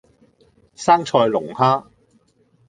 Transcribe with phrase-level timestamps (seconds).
[0.73, 1.85] 生菜龍蝦